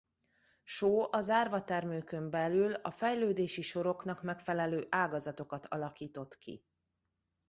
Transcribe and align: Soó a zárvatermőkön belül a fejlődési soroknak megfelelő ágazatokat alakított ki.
Soó 0.63 1.07
a 1.11 1.21
zárvatermőkön 1.21 2.29
belül 2.29 2.73
a 2.73 2.89
fejlődési 2.91 3.61
soroknak 3.61 4.23
megfelelő 4.23 4.87
ágazatokat 4.89 5.65
alakított 5.65 6.37
ki. 6.37 6.65